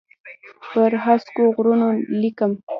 پر 0.71 0.91
هسکو 1.05 1.43
غرونو 1.55 1.89
لیکم 2.19 2.51